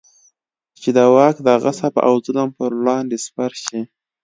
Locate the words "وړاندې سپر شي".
2.79-3.81